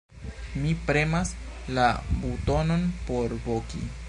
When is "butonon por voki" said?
2.25-3.89